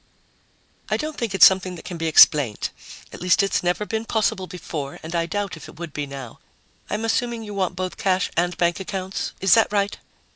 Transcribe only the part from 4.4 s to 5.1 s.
before